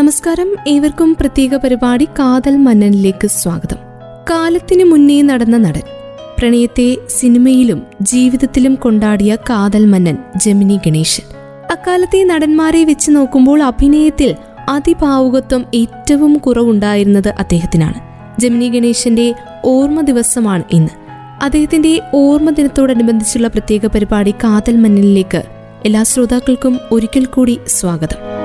[0.00, 0.56] നമസ്കാരം.
[0.68, 3.76] ഏവർക്കും പ്രത്യേക പരിപാടി കാതൽ മന്നനിലേക്ക് സ്വാഗതം.
[4.30, 5.82] കാലത്തിനു മുന്നേ നടന്ന നടൻ
[6.38, 11.22] പ്രണയത്തെ സിനിമയിലും ജീവിതത്തിലും കൊണ്ടാടിയ കാതൽ മന്നൻ ജമിനി ഗണേശൻ.
[11.70, 14.34] അക്കാലത്തെ നടന്മാരെ വെച്ച് നോക്കുമ്പോൾ അഭിനയത്തിൽ
[14.68, 18.00] അതിഭാവുകത്വം ഏറ്റവും കുറവുണ്ടായിരുന്നത് അദ്ദേഹത്തിനാണ്.
[18.40, 20.90] ജമിനി ഗണേശന്റെ ഓർമ്മ ദിവസമാണ് ഇന്ന്.
[21.42, 25.42] അദ്ദേഹത്തിന്റെ ഓർമ്മ ദിനത്തോടനുബന്ധിച്ചുള്ള പ്രത്യേക പരിപാടി കാതൽ മന്നനിലേക്ക്
[25.84, 28.39] എല്ലാ ശ്രോതാക്കൾക്കും ഒരിക്കൽ കൂടി സ്വാഗതം.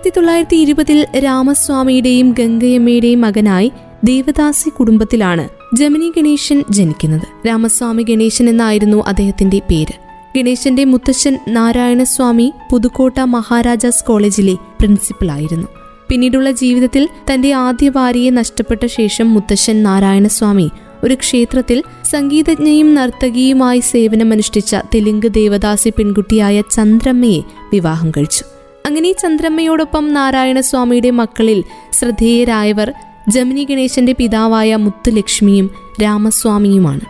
[0.00, 3.72] ആയിരത്തി തൊള്ളായിരത്തി ഇരുപതിൽ രാമസ്വാമിയുടെയും ഗംഗയമ്മയുടെയും മകനായി
[4.04, 7.48] ദേവദാസി കുടുംബത്തിലാണ് ജമിനി ഗണേശൻ ജനിക്കുന്നത്.
[7.48, 9.94] രാമസ്വാമി ഗണേശൻ എന്നായിരുന്നു അദ്ദേഹത്തിന്റെ പേര്.
[10.36, 15.66] ഗണേശന്റെ മുത്തശ്ശൻ നാരായണസ്വാമി പുതുക്കോട്ട മഹാരാജാസ് കോളേജിലെ പ്രിൻസിപ്പലായിരുന്നു
[16.08, 20.70] പിന്നീടുള്ള ജീവിതത്തിൽ തന്റെ ആദ്യ ഭാര്യയെ നഷ്ടപ്പെട്ട ശേഷം മുത്തശ്ശൻ നാരായണസ്വാമി
[21.04, 28.59] ഒരു ക്ഷേത്രത്തിൽ സംഗീതജ്ഞയും നർത്തകിയുമായി സേവനമനുഷ്ഠിച്ച തെലുങ്ക് ദേവദാസി പെൺകുട്ടിയായ ചന്ദ്രമ്മയെ വിവാഹം കഴിച്ചു.
[28.90, 32.92] അങ്ങനെ ചന്ദ്രമ്മയോടൊപ്പം നാരായണസ്വാമിയുടെ മക്കളിൽ ശ്രദ്ധേയരായവർ
[33.28, 35.70] ജമിനി ഗണേശന്റെ പിതാവായ മുത്തുലക്ഷ്മിയും
[36.02, 37.00] രാമസ്വാമിയുമാണ്.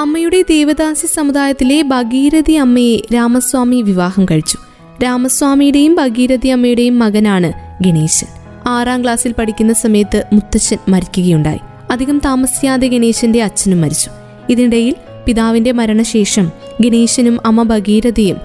[0.00, 4.58] അമ്മയുടെ ദേവദാസി സമുദായത്തിലെ ഭഗീരഥി അമ്മയെ രാമസ്വാമി വിവാഹം കഴിച്ചു.
[5.04, 7.52] രാമസ്വാമിയുടെയും ഭഗീരഥി അമ്മയുടെയും മകനാണ്
[7.84, 8.26] ഗണേശൻ.
[8.66, 11.58] ആറാം ക്ലാസ്സിൽ പഠിക്കുന്ന സമയത്ത് മുത്തച്ഛൻ മരിക്കുകയുണ്ടായി.
[11.90, 14.10] അധികം താമസിയാതെ ഗണേശന്റെ അച്ഛനും മരിച്ചു.
[14.50, 14.94] ഇതിനിടയിൽ
[15.26, 18.36] പിതാവിന്റെ മരണശേഷം ഗണേശനും അമ്മ ഭഗീരഥയും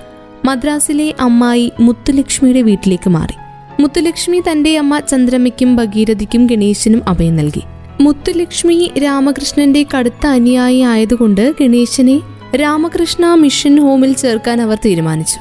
[0.45, 3.35] മദ്രാസിലെ അമ്മായി മുത്തുലക്ഷ്മിയുടെ വീട്ടിലേക്ക് മാറി.
[3.81, 7.61] മുത്തുലക്ഷ്മി തന്റെ അമ്മ ചന്ദ്രമ്മയ്ക്കും ഭഗീരഥിക്കും ഗണേശനും അഭയം നൽകി.
[8.01, 12.21] മുത്തുലക്ഷ്മി രാമകൃഷ്ണന്റെ കടുത്ത അനുയായി ആയതുകൊണ്ട് ഗണേശനെ
[12.55, 15.37] രാമകൃഷ്ണ മിഷൻ ഹോമിൽ ചേർക്കാൻ അവർ തീരുമാനിച്ചു.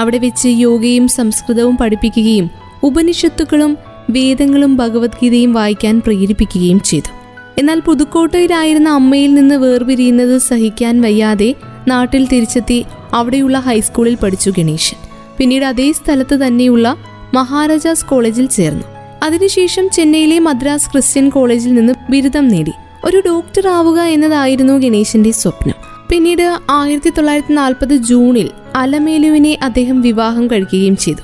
[0.00, 2.50] അവിടെ വെച്ച് യോഗയും സംസ്കൃതവും പഠിപ്പിക്കുകയും
[2.82, 3.78] ഉപനിഷത്തുക്കളും
[4.10, 7.10] വേദങ്ങളും ഭഗവത്ഗീതയും വായിക്കാൻ പ്രേരിപ്പിക്കുകയും ചെയ്തു.
[7.58, 11.54] എന്നാൽ പുതുക്കോട്ടയിലായിരുന്ന അമ്മയിൽ നിന്ന് വേർപിരിയുന്നത് സഹിക്കാൻ വയ്യാതെ
[11.88, 12.84] നാട്ടിൽ തിരിച്ചെത്തി
[13.14, 14.96] അവിടെയുള്ള ഹൈസ്കൂളിൽ പഠിച്ചു ഗണേശൻ.
[15.36, 16.96] പിന്നീട് അതേ സ്ഥലത്ത് തന്നെയുള്ള
[17.34, 18.84] മഹാരാജാസ് കോളേജിൽ ചേർന്നു.
[19.22, 22.72] അതിനുശേഷം ചെന്നൈയിലെ മദ്രാസ് ക്രിസ്ത്യൻ കോളേജിൽ നിന്ന് ബിരുദം നേടി.
[23.04, 25.74] ഒരു ഡോക്ടർ ആവുക എന്നതായിരുന്നു ഗണേശന്റെ സ്വപ്നം.
[26.08, 31.20] പിന്നീട് ആയിരത്തി തൊള്ളായിരത്തി നാൽപ്പത് ജൂണിൽ അലമേലുവിനെ അദ്ദേഹം വിവാഹം കഴിക്കുകയും ചെയ്തു.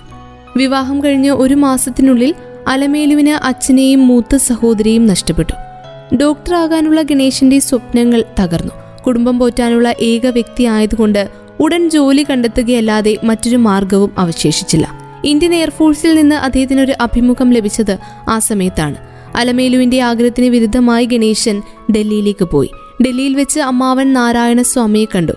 [0.57, 2.35] വിവാഹം കഴിഞ്ഞ് ഒരു മാസത്തിനുള്ളിൽ
[2.69, 5.53] അലമേലുവിന് അച്ഛനെയും മൂത്ത സഹോദരിയും നഷ്ടപ്പെട്ടു.
[6.17, 9.03] ഡോക്ടറാകാനുള്ള ഗണേശന്റെ സ്വപ്നങ്ങൾ തകർന്നു.
[9.07, 11.29] കുടുംബം പോറ്റാനുള്ള ഏക വ്യക്തി ആയതുകൊണ്ട്
[11.61, 14.93] ഉടൻ ജോലി കണ്ടെത്തുകയല്ലാതെ മറ്റൊരു മാർഗവും അവശേഷിച്ചില്ല.
[15.25, 17.99] ഇന്ത്യൻ എയർഫോഴ്സിൽ നിന്ന് അദ്ദേഹത്തിന് ഒരു അഭിമുഖം ലഭിച്ചത്
[18.29, 18.97] ആ സമയത്താണ്.
[19.37, 21.63] അലമേലുവിന്റെ ആഗ്രഹത്തിന് വിരുദ്ധമായി ഗണേശൻ
[21.97, 22.71] ഡൽഹിയിലേക്ക് പോയി.
[23.03, 25.33] ഡൽഹിയിൽ വെച്ച് അമ്മാവൻ നാരായണ സ്വാമിയെ കണ്ടു.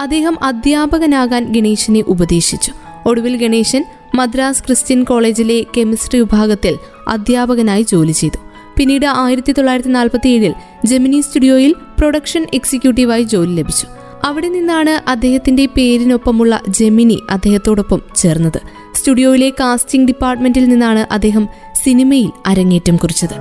[0.00, 2.72] അദ്ദേഹം അധ്യാപകനാകാൻ ഗണേശനെ ഉപദേശിച്ചു.
[3.06, 8.38] ഒടുവിൽ ഗണേശൻ മദ്രാസ് ക്രിസ്ത്യൻ കോളേജിലെ കെമിസ്ട്രി വിഭാഗത്തിൽ അധ്യാപകനായി ജോലി ചെയ്തു.
[8.76, 10.54] പിന്നീട് ആയിരത്തി തൊള്ളായിരത്തി നാൽപ്പത്തി ഏഴിൽ
[10.86, 13.86] ജെമിനി സ്റ്റുഡിയോയിൽ പ്രൊഡക്ഷൻ എക്സിക്യൂട്ടീവായി ജോലി ലഭിച്ചു.
[14.24, 18.60] അവിടെ നിന്നാണ് അദ്ദേഹത്തിന്റെ പേരിനൊപ്പമുള്ള ജെമിനി അദ്ദേഹത്തോടൊപ്പം ചേർന്നത്.
[18.94, 21.48] സ്റ്റുഡിയോയിലെ കാസ്റ്റിംഗ് ഡിപ്പാർട്ട്മെന്റിൽ നിന്നാണ് അദ്ദേഹം
[21.84, 23.34] സിനിമയിൽ അരങ്ങേറ്റം കുറിച്ചത്.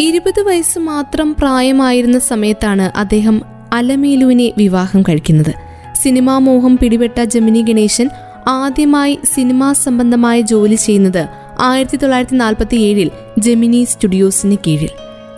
[0.00, 5.54] ഇരുപത് വയസ്സ് മാത്രം പ്രായമായിരുന്ന സമയത്താണ് അദ്ദേഹം അലമേലുവിനെ വിവാഹം കഴിക്കുന്നത്.
[6.02, 8.08] സിനിമാ മോഹം പിടിപെട്ട ജെമിനി ഗണേശൻ
[8.48, 11.26] ആദ്യമായി സിനിമാ സംബന്ധമായ ജോലി ചെയ്യുന്നത്
[11.60, 14.88] ആയിരത്തി തൊള്ളായിരത്തി നാൽപ്പത്തി ഏഴിൽ ജെമിനി സ്റ്റുഡിയോസിന് കീഴിൽ.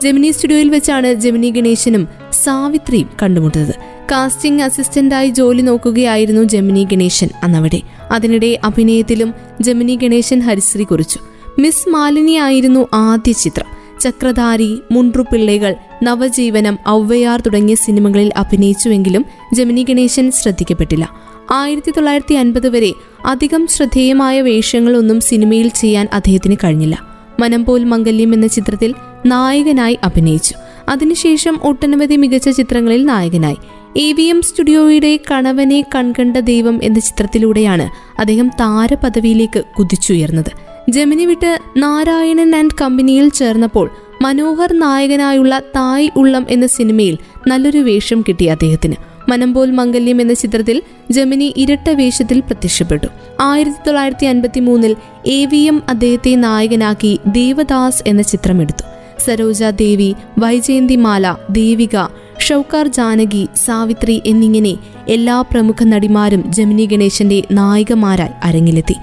[0.03, 2.09] ജെമിനി സ്റ്റുഡിയോയിൽ വെച്ചാണ് ജെമിനി ഗണേശനും
[2.44, 3.94] സാവിത്രിയും കണ്ടുമുട്ടുന്നത്.
[4.10, 7.81] കാസ്റ്റിംഗ് അസിസ്റ്റന്റായി ജോലി നോക്കുകയായിരുന്നു ജമിനി ഗണേശൻ അന്നവിടെ.
[8.12, 11.19] അതിനിടെ അഭിനയത്തിലും ജമിനി ഗണേശൻ ഹരിശ്രീ കുറിച്ചു.
[11.59, 14.00] മിസ് മാലിനി ആയിരുന്നു ആദ്യ ചിത്രം.
[14.00, 21.10] ചക്രധാരി മുൻറുപിള്ളകൾ നവജീവനം ഔവയാർ തുടങ്ങിയ സിനിമകളിൽ അഭിനയിച്ചുവെങ്കിലും ജമിനി ഗണേശൻ ശ്രദ്ധിക്കപ്പെട്ടില്ല.
[21.50, 22.93] ആയിരത്തി തൊള്ളായിരത്തി അൻപത് വരെ
[23.26, 26.98] അധികം ശ്രദ്ധേയമായ വേഷങ്ങളൊന്നും സിനിമയിൽ ചെയ്യാൻ അദ്ദേഹത്തിന് കഴിഞ്ഞില്ല.
[27.41, 28.94] മനംപോൽ മംഗല്യം എന്ന ചിത്രത്തിൽ
[29.26, 30.54] നായകനായി അഭിനയിച്ചു.
[30.88, 33.56] അതിനുശേഷം ഒട്ടനവധി മികച്ച ചിത്രങ്ങളിൽ നായകനായി.
[33.97, 37.91] എ വി എം സ്റ്റുഡിയോയുടെ കണവനെ കൺകണ്ട ദൈവം എന്ന ചിത്രത്തിലൂടെയാണ്
[38.21, 40.50] അദ്ദേഹം താരപദവിയിലേക്ക് കുതിച്ചുയർന്നത്.
[40.91, 43.91] ജമിനി വിട്ട് നാരായണൻ ആൻഡ് കമ്പനിയിൽ ചേർന്നപ്പോൾ
[44.22, 47.19] മനോഹർ നായകനായുള്ള തായ് ഉള്ളം എന്ന സിനിമയിൽ
[47.49, 48.94] നല്ലൊരു വേഷം കിട്ടി അദ്ദേഹത്തിന്.
[49.28, 53.06] മനംപോൽ മംഗല്യം എന്ന ചിത്രത്തിൽ ജമിനി ഇരട്ട വേഷത്തിൽ പ്രത്യക്ഷപ്പെട്ടു.
[53.41, 54.96] ആയിരത്തി തൊള്ളായിരത്തി അൻപത്തി മൂന്നിൽ
[55.26, 58.85] എ വി എം അദ്ദേഹത്തെ നായകനാക്കി ദേവദാസ് എന്ന ചിത്രമെടുത്തു.
[59.20, 61.96] സരോജ ദേവി വൈജയന്തിമാല ദേവിക
[62.40, 64.76] ഷൗക്കാർ ജാനകി സാവിത്രി എന്നിങ്ങനെ
[65.08, 68.94] എല്ലാ പ്രമുഖ നടിമാരും ജമിനി ഗണേശന്റെ നായികമാരായി അരങ്ങിലെത്തി.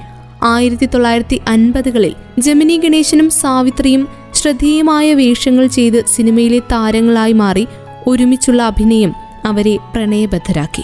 [0.44, 7.68] ആയിരത്തി തൊള്ളായിരത്തി അൻപതുകളിൽ ജമിനി ഗണേശനും സാവിത്രിയും ശ്രദ്ധേയമായ വേഷങ്ങൾ ചെയ്ത് സിനിമയിലെ താരങ്ങളായി മാറി
[8.08, 9.14] ഒരുമിച്ചുള്ള അഭിനയം
[9.46, 10.84] അവരെ പ്രണയബദ്ധരാക്കി.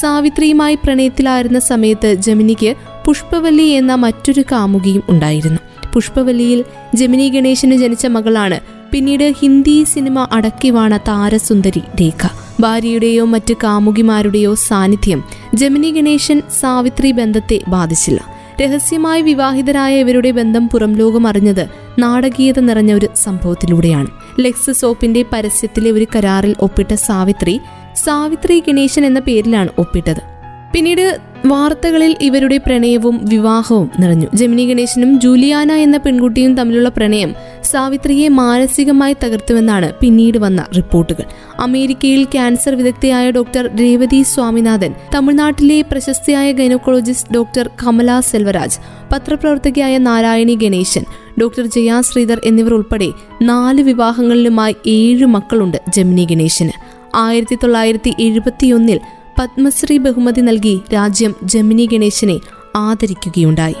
[0.00, 5.58] സാവിത്രിയുമായി പ്രണയത്തിലായിരുന്ന സമയത്ത് ജമിനിക്ക് പുഷ്പവല്ലി എന്ന മറ്റൊരു കാമുകിയും ഉണ്ടായിരുന്നു.
[5.92, 6.64] പുഷ്പവല്ലിയിൽ
[6.94, 12.28] ജമിനി ഗണേശന് ജനിച്ച മകളാണ് പിന്നീട് ഹിന്ദി സിനിമ അടക്കിവാണ താരസുന്ദരി രേഖ.
[12.60, 18.24] ഭാര്യയുടെയോ മറ്റ് കാമുകിമാരുടെയോ സാന്നിധ്യം ജമിനി ഗണേശൻ സാവിത്രി ബന്ധത്തെ ബാധിച്ചില്ല.
[18.62, 21.66] രഹസ്യമായി വിവാഹിതരായ ഇവരുടെ ബന്ധം പുറം ലോകം അറിഞ്ഞത്
[21.98, 24.06] നാടകീയത നിറഞ്ഞ ഒരു സംഭവത്തിലൂടെയാണ്.
[24.40, 27.60] ലെക്സ് സോപ്പിന്റെ പരസ്യത്തിലെ ഒരു കരാറിൽ ഒപ്പിട്ട സാവിത്രി
[28.04, 30.36] സാവിത്രി ഗണേശൻ എന്ന പേരിലാണ് ഒപ്പിട്ടത്.
[30.72, 34.26] പിന്നീട് വാർത്തകളിൽ ഇവരുടെ പ്രണയവും വിവാഹവും നിറഞ്ഞു.
[34.34, 37.34] ജമിനി ഗണേശനും ജൂലിയാന എന്ന പെൺകുട്ടിയും തമ്മിലുള്ള പ്രണയം
[37.72, 41.24] സാവിത്രിയെ മാനസികമായി തകർത്തുവെന്നാണ് പിന്നീട് വന്ന റിപ്പോർട്ടുകൾ.
[41.60, 48.80] അമേരിക്കയിൽ ക്യാൻസർ വിദഗ്ധയായ ഡോക്ടർ രേവതി സ്വാമിനാഥൻ തമിഴ്നാട്ടിലെ പ്രശസ്തയായ ഗൈനക്കോളജിസ്റ്റ് ഡോക്ടർ കമല സെൽവരാജ്
[49.12, 51.04] പത്രപ്രവർത്തകയായ നാരായണി ഗണേശൻ
[51.40, 53.08] ഡോക്ടർ ജയാ ശ്രീധർ എന്നിവർ ഉൾപ്പെടെ
[53.42, 56.74] നാല് വിവാഹങ്ങളിലുമായി ഏഴ് മക്കളുണ്ട് ജമിനി ഗണേശന്.
[57.14, 59.00] ആയിരത്തി തൊള്ളായിരത്തി എഴുപത്തിയൊന്നിൽ
[59.38, 62.36] പത്മശ്രീ ബഹുമതി നൽകി രാജ്യം ജമിനി ഗണേശനെ
[62.76, 63.74] ആദരിക്കുകയുണ്ടായി.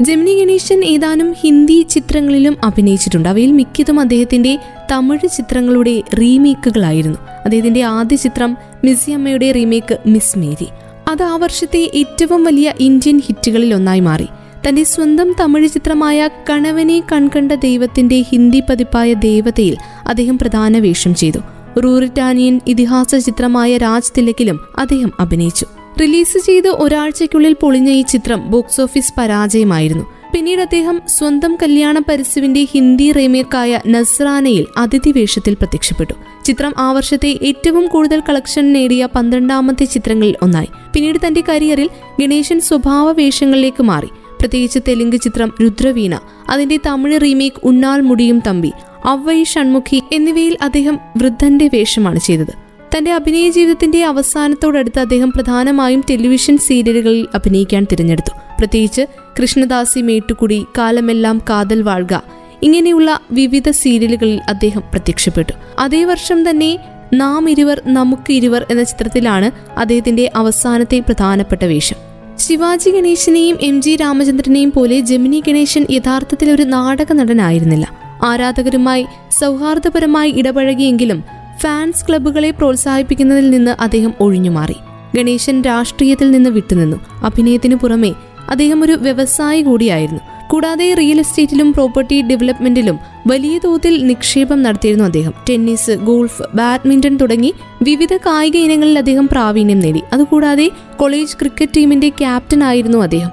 [0.00, 3.28] ജമിനി ഗണേശൻ ഏതാനും ഹിന്ദി ചിത്രങ്ങളിലും അഭിനയിച്ചിട്ടുണ്ട്.
[3.28, 4.58] അവയിൽ മിക്കതും അദ്ദേഹത്തിന്റെ
[4.92, 7.18] തമിഴ് ചിത്രങ്ങളുടെ റീമേക്കുകളായിരുന്നു.
[7.44, 10.66] അദ്ദേഹത്തിന്റെ ആദ്യ ചിത്രം മിസ്സിയമ്മയുടെ റീമേക്ക് മിസ് മേരി.
[11.10, 14.26] അത് ആ വർഷത്തെ ഏറ്റവും വലിയ ഇന്ത്യൻ ഹിറ്റുകളിൽ ഒന്നായി മാറി.
[14.68, 19.76] തന്റെ സ്വന്തം തമിഴ് ചിത്രമായ കണവനെ കൺകണ്ട ദൈവത്തിന്റെ ഹിന്ദി പതിപ്പായ ദേവതയിൽ
[20.06, 21.38] അദ്ദേഹം പ്രധാന വേഷം ചെയ്തു.
[21.80, 25.66] റൂറിറ്റാനിയൻ ഇതിഹാസ ചിത്രമായ രാജ് തിലക്കിലും അദ്ദേഹം അഭിനയിച്ചു.
[26.00, 30.04] റിലീസ് ചെയ്ത് ഒരാഴ്ചയ്ക്കുള്ളിൽ പൊളിഞ്ഞ ഈ ചിത്രം ബോക്സ് ഓഫീസ് പരാജയമായിരുന്നു.
[30.34, 36.12] പിന്നീട് അദ്ദേഹം സ്വന്തം കല്യാണ പരസ്യവിന്റെ ഹിന്ദി റീമേക്കായ നസ്രാനയിൽ അതിഥി വേഷത്തിൽ പ്രത്യക്ഷപ്പെട്ടു.
[36.44, 40.68] ചിത്രം ആ വർഷത്തെ ഏറ്റവും കൂടുതൽ കളക്ഷൻ നേടിയ പന്ത്രണ്ടാമത്തെ ചിത്രങ്ങളിൽ ഒന്നായി.
[40.94, 44.06] പിന്നീട് തന്റെ കരിയറിൽ ഗണേശൻ സ്വഭാവ വേഷങ്ങളിലേക്ക് മാറി.
[44.40, 46.20] പ്രത്യേകിച്ച് തെലുങ്ക് ചിത്രം രുദ്രവീണ
[46.50, 48.72] അതിന്റെ തമിഴ് റീമേക്ക് ഉണ്ണാൽ മുടിയും തമ്പി
[49.04, 52.63] അവ്വൈ ഷൺമുഖി എന്നിവയിൽ അദ്ദേഹം വൃദ്ധന്റെ വേഷമാണ് ചെയ്തത്.
[52.96, 58.30] തന്റെ അഭിനയ ജീവിതത്തിന്റെ അവസാനത്തോടടുത്ത് അദ്ദേഹം പ്രധാനമായും ടെലിവിഷൻ സീരിയലുകളിൽ അഭിനയിക്കാൻ തിരഞ്ഞെടുത്തു.
[58.58, 59.02] പ്രത്യേകിച്ച്
[59.42, 62.20] കൃഷ്ണദാസി മേട്ടുകുടി കാലമെല്ലാം കാതൽ വാഴ്ക
[62.62, 65.52] ഇങ്ങനെയുള്ള വിവിധ സീരിയലുകളിൽ അദ്ദേഹം പ്രത്യക്ഷപ്പെട്ടു.
[65.78, 66.78] അതേ വർഷം തന്നെ
[67.14, 71.96] നാം ഇരുവർ നമുക്ക് ഇരുവർ എന്ന ചിത്രത്തിലാണ് അദ്ദേഹത്തിന്റെ അവസാനത്തെ പ്രധാനപ്പെട്ട വേഷം.
[72.38, 78.04] ശിവാജി ഗണേശനെയും എം ജി രാമചന്ദ്രനെയും പോലെ ജമിനി ഗണേശൻ യഥാർത്ഥത്തിൽ ഒരു നാടക നടനായിരുന്നില്ല.
[78.24, 79.06] ആരാധകരുമായി
[79.40, 81.24] സൗഹാർദ്ദപരമായി ഇടപഴകിയെങ്കിലും
[81.64, 84.76] ഫാൻസ് ക്ലബ്ബുകളെ പ്രോത്സാഹിപ്പിക്കുന്നതിൽ നിന്ന് അദ്ദേഹം ഒഴിഞ്ഞുമാറി.
[85.16, 86.96] ഗണേശൻ രാഷ്ട്രീയത്തിൽ നിന്ന് വിട്ടുനിന്നു.
[87.24, 88.12] അഭിനയത്തിനു പുറമെ
[88.50, 90.20] അദ്ദേഹം ഒരു വ്യവസായി കൂടിയായിരുന്നു.
[90.50, 95.32] കൂടാതെ റിയൽ എസ്റ്റേറ്റിലും പ്രോപ്പർട്ടി ഡെവലപ്മെന്റിലും വലിയ തോതിൽ നിക്ഷേപം നടത്തിയിരുന്നു അദ്ദേഹം.
[95.50, 100.02] ടെന്നീസ് ഗോൾഫ് ബാഡ്മിന്റൺ തുടങ്ങി വിവിധ കായിക ഇനങ്ങളിൽ അദ്ദേഹം പ്രാവീണ്യം നേടി.
[100.12, 103.30] അതുകൂടാതെ കോളേജ് ക്രിക്കറ്റ് ടീമിന്റെ ക്യാപ്റ്റൻ ആയിരുന്നു അദ്ദേഹം.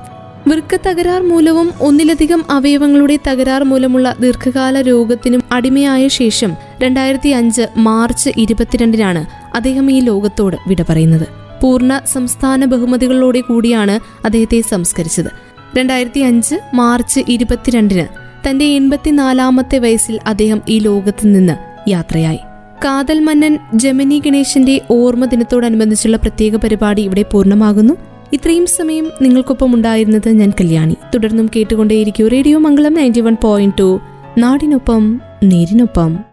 [0.48, 9.26] വൃക്ക തകരാർ മൂലവും ഒന്നിലധികം അവയവങ്ങളുടെ തകരാർ മൂലമുള്ള ദീർഘകാല രോഗത്തിനും അടിമയായ ശേഷം രണ്ടായിരത്തി അഞ്ച് മാർച്ച് ഇരുപത്തിരണ്ടിനാണ്
[9.56, 11.28] അദ്ദേഹം ഈ ലോകത്തോട് വിട പറയുന്നത്.
[11.62, 15.32] പൂർണ സംസ്ഥാന ബഹുമതികളോടെ കൂടിയാണ് അദ്ദേഹത്തെ സംസ്കരിച്ചത്.
[15.78, 18.06] രണ്ടായിരത്തി അഞ്ച് മാർച്ച് ഇരുപത്തിരണ്ടിന്
[18.50, 22.40] തന്റെ എൺപത്തിനാലാമത്തെ വയസ്സിൽ അദ്ദേഹം ഈ ലോകത്ത് നിന്ന് യാത്രയായി.
[22.86, 28.11] കാതൽ മന്നൻ ജമിനി ഗണേശന്റെ ഓർമ്മ ദിനത്തോടനുബന്ധിച്ചുള്ള പ്രത്യേക പരിപാടി ഇവിടെ പൂർണമാകുന്നു.
[28.34, 30.96] ഇത്രയും സമയം നിങ്ങൾക്കൊപ്പം ഉണ്ടായിരുന്നത് ഞാൻ കല്യാണി.
[31.14, 34.00] തുടർന്നും കേട്ടുകൊണ്ടേയിരിക്കും radio Mangalam ninety one point two.
[34.38, 36.31] നാടിനൊപ്പം നേരിനൊപ്പം.